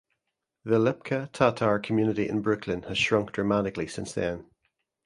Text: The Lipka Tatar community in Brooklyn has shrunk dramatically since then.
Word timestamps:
The 0.65 0.79
Lipka 0.79 1.31
Tatar 1.31 1.77
community 1.77 2.27
in 2.27 2.41
Brooklyn 2.41 2.81
has 2.87 2.97
shrunk 2.97 3.33
dramatically 3.33 3.85
since 3.85 4.13
then. 4.13 4.47